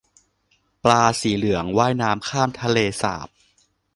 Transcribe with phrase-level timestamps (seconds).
[0.83, 3.27] ปลาสีเหลืองว่ายน้ำข้ามทะเลสาบ